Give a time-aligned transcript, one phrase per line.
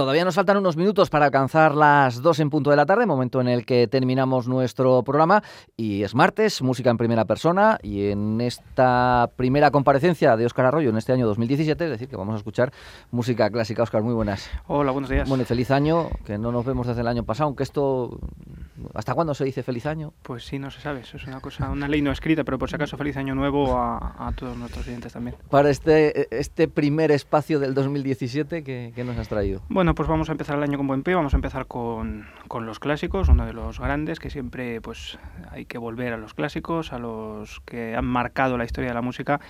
[0.00, 3.38] todavía nos faltan unos minutos para alcanzar las dos en punto de la tarde, momento
[3.42, 5.42] en el que terminamos nuestro programa.
[5.76, 7.78] Y es martes, música en primera persona.
[7.82, 12.16] Y en esta primera comparecencia de Óscar Arroyo en este año 2017, es decir, que
[12.16, 12.72] vamos a escuchar
[13.10, 13.82] música clásica.
[13.82, 14.48] Óscar, muy buenas.
[14.68, 15.28] Hola, buenos días.
[15.28, 18.18] Bueno, y feliz año, que no nos vemos desde el año pasado, aunque esto.
[18.94, 20.14] ¿Hasta cuándo se dice feliz año?
[20.22, 21.00] Pues sí, no se sabe.
[21.00, 23.76] Eso es una cosa, una ley no escrita, pero por si acaso, feliz año nuevo
[23.76, 25.36] a, todos nuestros oyentes también.
[25.50, 29.60] Para este, este primer espacio del 2017, ¿qué, qué nos has traído?
[29.68, 32.66] Bueno, pues vamos a empezar el año con buen pie, vamos a empezar con, con,
[32.66, 35.18] los clásicos, uno de los grandes, que siempre pues
[35.50, 39.02] hay que volver a los clásicos, a los que han marcado la historia de la
[39.02, 39.40] música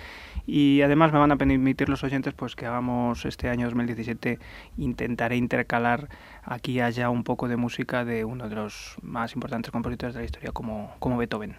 [0.46, 4.38] y además me van a permitir los oyentes pues que hagamos este año 2017,
[4.78, 6.08] intentaré intercalar
[6.44, 10.24] aquí haya un poco de música de uno de los más importantes compositores de la
[10.24, 11.56] historia como, como Beethoven.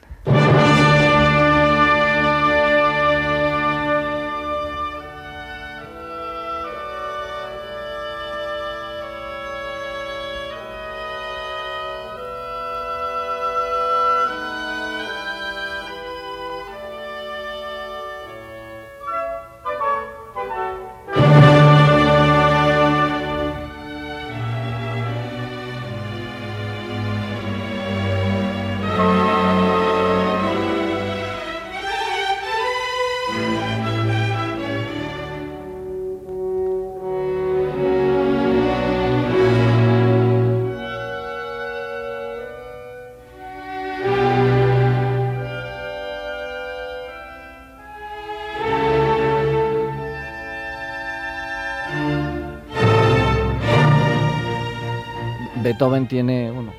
[55.71, 56.73] Beethoven tiene bueno,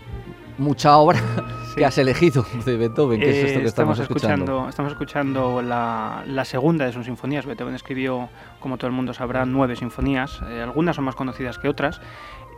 [0.58, 1.18] mucha obra
[1.76, 4.68] que has elegido de Beethoven, que es esto que estamos, escuchando.
[4.68, 7.46] Estamos escuchando la, segunda de sus sinfonías.
[7.46, 8.28] Beethoven escribió,
[8.60, 10.42] como todo el mundo sabrá, nueve sinfonías.
[10.50, 12.02] Eh, algunas son más conocidas que otras.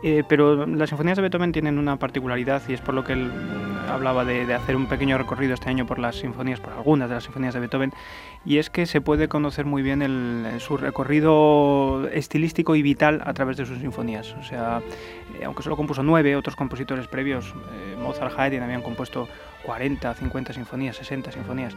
[0.03, 3.31] Eh, pero las sinfonías de Beethoven tienen una particularidad y es por lo que él
[3.89, 7.23] hablaba de, hacer un pequeño recorrido este año por las sinfonías, por algunas de las
[7.23, 7.93] sinfonías de Beethoven,
[8.45, 10.01] y es que se puede conocer muy bien
[10.59, 14.33] su recorrido estilístico y vital a través de sus sinfonías.
[14.33, 14.81] O sea,
[15.39, 19.27] eh, aunque solo compuso nueve, otros compositores previos, eh, Mozart, Haydn, habían compuesto
[19.63, 21.75] 40, 50 sinfonías, 60 sinfonías.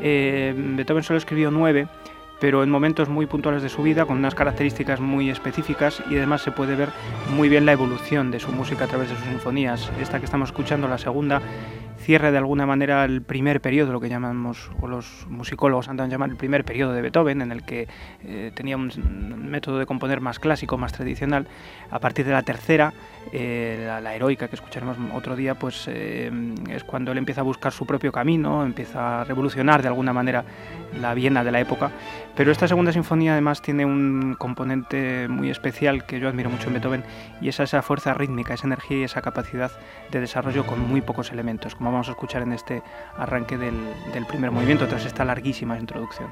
[0.00, 1.88] Beethoven solo escribió nueve
[2.40, 6.42] pero en momentos muy puntuales de su vida, con unas características muy específicas y además
[6.42, 6.90] se puede ver
[7.34, 9.90] muy bien la evolución de su música a través de sus sinfonías.
[10.00, 11.40] Esta que estamos escuchando, la segunda,
[12.06, 16.30] cierra de alguna manera el primer periodo, lo que llamamos, o los musicólogos han llamar
[16.30, 17.88] el primer periodo de Beethoven, en el que
[18.22, 21.48] eh, tenía un método de componer más clásico, más tradicional.
[21.90, 22.92] A partir de la tercera,
[23.32, 26.30] eh, la, heroica que escucharemos otro día, pues eh,
[26.70, 30.44] es cuando él empieza a buscar su propio camino, empieza a revolucionar de alguna manera
[31.00, 31.90] la Viena de la época.
[32.36, 36.74] Pero esta segunda sinfonía además tiene un componente muy especial que yo admiro mucho en
[36.74, 37.04] Beethoven
[37.40, 39.72] y es esa fuerza rítmica, esa energía y esa capacidad
[40.10, 42.82] de desarrollo con muy pocos elementos, como vamos a escuchar en este
[43.16, 43.74] arranque del,
[44.12, 46.30] del primer movimiento tras esta larguísima introducción.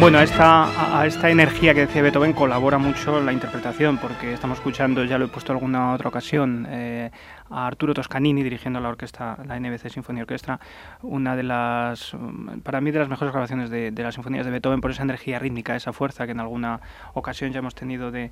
[0.00, 5.02] Bueno, esta, a esta energía que decía Beethoven colabora mucho la interpretación, porque estamos escuchando,
[5.02, 7.10] ya lo he puesto alguna otra ocasión, eh,
[7.48, 10.60] a Arturo Toscanini dirigiendo la orquesta, la NBC Sinfonía Orquestra,
[11.02, 12.14] una de las,
[12.62, 15.74] para mí, de las mejores grabaciones de, las sinfonías de Beethoven por esa energía rítmica,
[15.74, 16.80] esa fuerza que en alguna
[17.14, 18.30] ocasión ya hemos tenido de,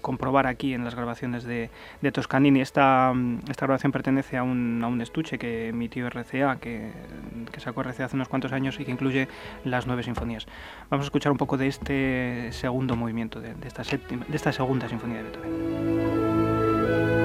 [0.00, 1.68] comprobar aquí en las grabaciones de,
[2.12, 2.60] Toscanini.
[2.60, 3.12] Esta,
[3.50, 6.92] esta grabación pertenece a un, a un estuche que emitió RCA, que,
[7.52, 9.28] que sacó RCA hace unos cuantos años y que incluye
[9.64, 10.46] las nueve sinfonías.
[10.90, 15.18] Vamos a escuchar un poco de este segundo movimiento, de, esta, de esta segunda sinfonía
[15.18, 17.23] de Beethoven.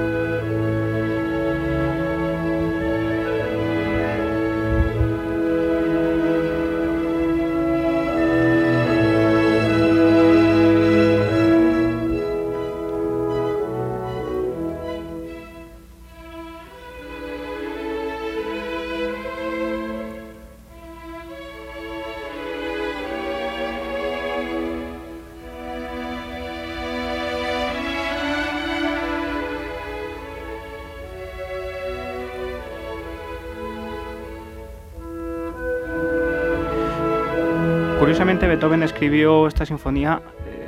[38.10, 40.20] Curiosamente Beethoven escribió esta sinfonía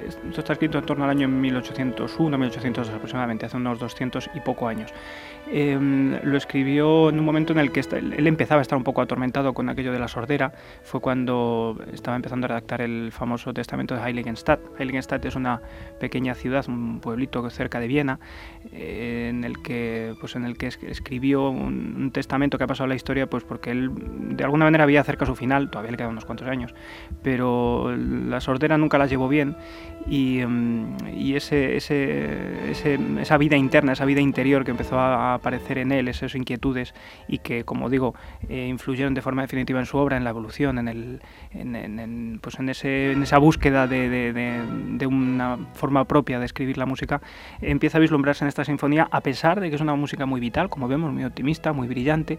[0.06, 4.68] esto está escrito en torno al año 1801, 1802 aproximadamente, hace unos 200 y poco
[4.68, 4.92] años.
[5.50, 9.02] Em, lo escribió en un momento en el que él empezaba a estar un poco
[9.02, 10.52] atormentado con aquello de la sordera.
[10.82, 14.60] Fue cuando estaba empezando a redactar el famoso testamento de Heiligenstadt.
[14.78, 15.60] Heiligenstadt es una
[15.98, 18.20] pequeña ciudad, un pueblito cerca de Viena,
[18.72, 22.94] eh, en el que, pues, en el que escribió un, testamento que ha pasado la
[22.94, 23.90] historia, pues porque él
[24.36, 26.74] de alguna manera había cerca su final, todavía le quedan unos cuantos años,
[27.22, 29.56] pero la sordera nunca la llevó bien
[30.06, 35.92] y, em, ese, ese, esa vida interna, esa vida interior que empezó a aparecer en
[35.92, 36.94] él, esas inquietudes
[37.28, 38.14] y que, como digo,
[38.48, 41.22] eh, influyeron de forma definitiva en su obra, en la evolución, en, el,
[41.52, 47.20] en, pues esa búsqueda de, de, una forma propia de escribir la música,
[47.60, 50.68] empieza a vislumbrarse en esta sinfonía, a pesar de que es una música muy vital,
[50.68, 52.38] como vemos, muy optimista, muy brillante,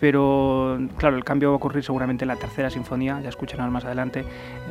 [0.00, 3.84] pero claro, el cambio va a ocurrir seguramente en la tercera sinfonía, ya escucharán más
[3.84, 4.24] adelante,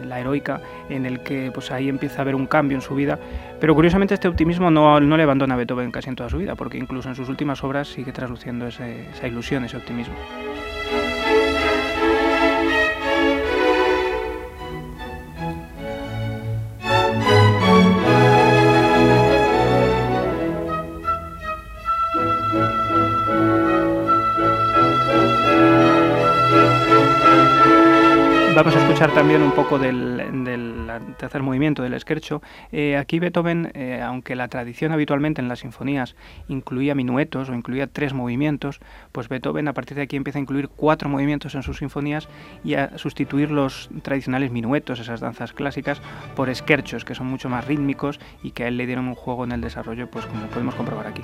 [0.06, 3.20] la heroica, en el que pues ahí empieza a haber un cambio en su vida,
[3.60, 6.56] pero curiosamente este optimismo no, no le abandona a Beethoven casi en toda su vida,
[6.56, 10.16] porque incluso en sus últimas obras sigue trasluciendo esa ilusión, ese optimismo.
[29.00, 32.42] Escuchar también un poco del, tercer movimiento del scherzo.
[32.74, 36.18] Eh, aquí Beethoven, eh, aunque la tradición habitualmente en las sinfonías
[36.50, 38.82] incluía minuetos o incluía tres movimientos,
[39.14, 42.28] pues Beethoven a partir de aquí empieza a incluir cuatro movimientos en sus sinfonías
[42.66, 46.02] y a sustituir los tradicionales minuetos, esas danzas clásicas,
[46.36, 49.46] por scherzos, que son mucho más rítmicos y que a él le dieron un juego
[49.46, 51.24] en el desarrollo, pues como podemos comprobar aquí.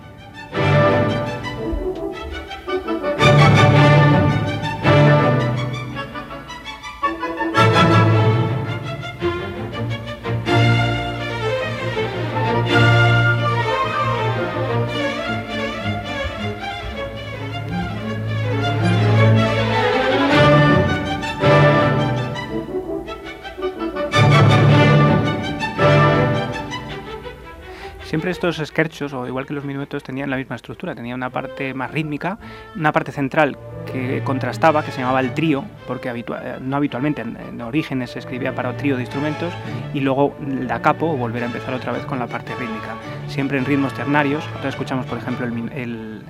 [28.26, 30.96] Siempre estos esquerchos, o igual que los minuetos, tenían la misma estructura.
[30.96, 32.40] Tenía una parte más rítmica,
[32.76, 33.56] una parte central
[33.86, 36.24] que contrastaba, que se llamaba el trío, porque eh,
[36.60, 39.54] no habitualmente en, orígenes se escribía para trío de instrumentos,
[39.94, 42.96] y luego da capo, o volver a empezar otra vez con la parte rítmica.
[43.28, 44.44] Siempre en ritmos ternarios.
[44.56, 46.24] Ahora escuchamos, por ejemplo, el...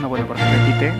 [0.00, 0.92] no bueno, por repite.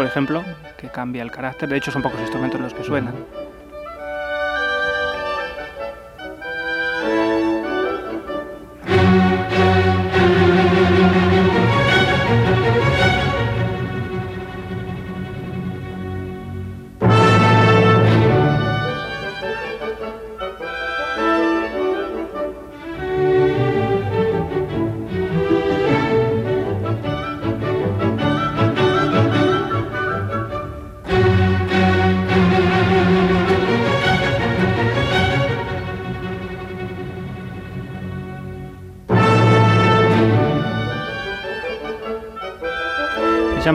[0.00, 0.42] Por ejemplo,
[0.78, 1.68] que cambia el carácter.
[1.68, 3.12] De hecho, son pocos instrumentos los que suenan.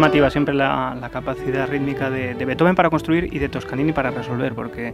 [0.05, 4.93] Llamativa siempre la, capacidad rítmica de, Beethoven para construir y de Toscanini para resolver, porque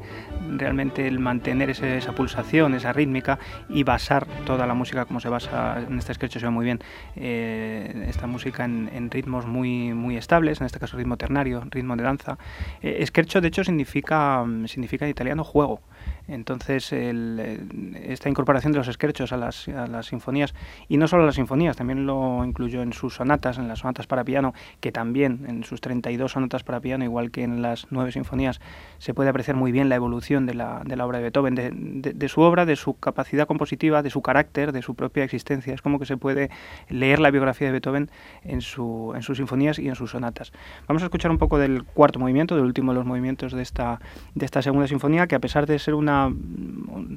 [0.56, 3.38] realmente el mantener esa pulsación, esa rítmica
[3.68, 6.80] y basar toda la música como se basa en este sketch se ve muy bien,
[7.18, 12.04] eh, esta música en, ritmos muy, muy estables, en este caso ritmo ternario, ritmo de
[12.04, 12.38] danza.
[12.82, 15.82] Eh, de hecho significa, significa en italiano juego.
[16.28, 20.54] Entonces, esta incorporación de los esquerchos a las, a las, sinfonías,
[20.88, 24.08] y no solo a las sinfonías, también lo incluyó en sus sonatas, en las sonatas
[24.08, 28.12] para piano, que también en sus 32 sonatas para piano, igual que en las nueve
[28.12, 28.60] sinfonías,
[28.98, 32.66] se puede apreciar muy bien la evolución de la, obra de Beethoven, de, su obra,
[32.66, 35.74] de su capacidad compositiva, de su carácter, de su propia existencia.
[35.74, 36.50] Es como que se puede
[36.90, 38.10] leer la biografía de Beethoven
[38.44, 40.52] en, su, en sus sinfonías y en sus sonatas.
[40.88, 44.00] Vamos a escuchar un poco del cuarto movimiento, del último de los movimientos de esta,
[44.36, 46.32] de esta segunda sinfonía, que a pesar de ser una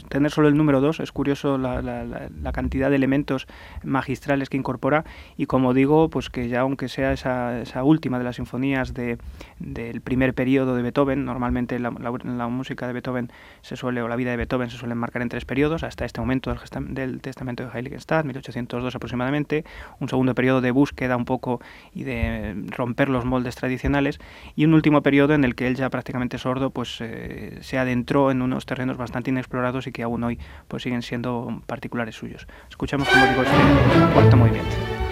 [0.09, 3.47] tener solo el número 2 es curioso la, cantidad de elementos
[3.83, 5.05] magistrales que incorpora
[5.37, 9.19] y como digo, pues que ya aunque sea esa última de las sinfonías de,
[9.59, 14.17] del primer periodo de Beethoven, normalmente la, la, música de Beethoven se suele, o la
[14.17, 17.65] vida de Beethoven se suele enmarcar en tres periodos, hasta este momento del, del testamento
[17.65, 19.65] de Heiligenstadt, 1802 aproximadamente,
[20.01, 21.61] un segundo periodo de búsqueda un poco
[21.93, 24.21] y de romper los moldes tradicionales
[24.57, 28.31] y un último periodo en el que él ya prácticamente sordo pues eh, se adentró
[28.31, 30.39] en unos terrenos bastante inexplorados y que aún hoy
[30.69, 32.47] pues siguen siendo particulares suyos.
[32.69, 35.04] Escuchamos como digo este cuarto movimiento.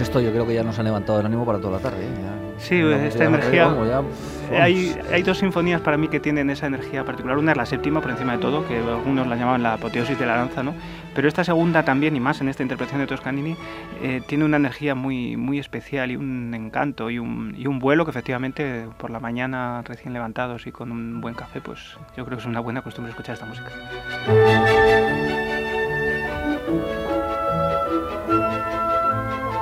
[0.00, 2.04] Esto yo creo que ya nos ha levantado el ánimo para toda la tarde.
[2.04, 2.38] ¿eh?
[2.58, 3.72] sí, esta energía.
[4.60, 7.38] hay, hay, dos sinfonías para mí que tienen esa energía particular.
[7.38, 10.26] Una es la séptima, por encima de todo, que algunos la llamaban la apoteosis de
[10.26, 10.74] la danza, ¿no?
[11.14, 13.56] Pero esta segunda también, y más en esta interpretación de Toscanini,
[14.02, 18.04] eh, tiene una energía muy, muy especial y un encanto y un, y un vuelo
[18.04, 22.36] que efectivamente por la mañana recién levantados y con un buen café, pues yo creo
[22.38, 23.70] que es una buena costumbre escuchar esta música.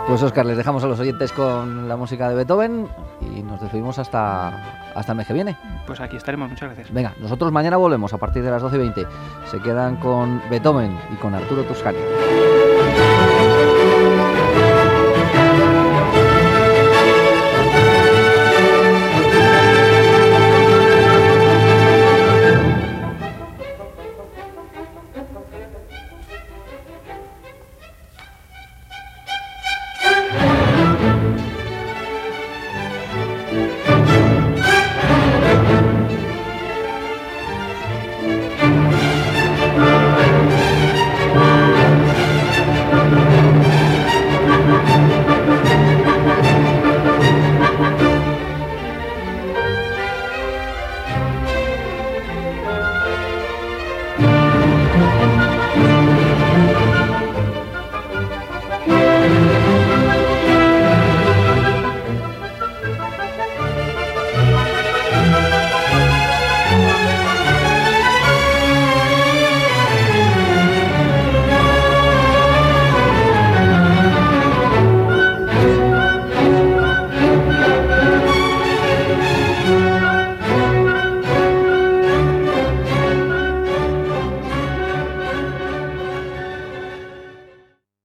[0.06, 2.86] Pues Oscar, les dejamos a los oyentes con la música de Beethoven
[3.20, 4.48] y nos despedimos hasta,
[4.94, 5.56] hasta el mes que viene.
[5.84, 6.92] Pues aquí estaremos, muchas gracias.
[6.94, 9.06] Venga, nosotros mañana volvemos a partir de las 12 y 20.
[9.50, 11.98] Se quedan con Beethoven y con Arturo Toscani.